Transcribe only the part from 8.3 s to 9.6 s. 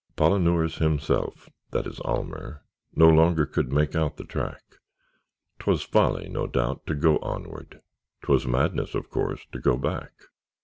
madness, of course, to